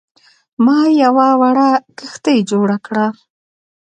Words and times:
ما 0.65 0.79
یوه 1.03 1.27
وړه 1.41 1.69
کښتۍ 1.97 2.37
جوړه 2.51 2.77
کړه. 2.85 3.05